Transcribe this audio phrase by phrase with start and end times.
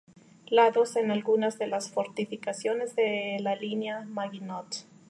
[0.47, 4.87] Lados en algunas de las fortificaciones de la Línea Maginot.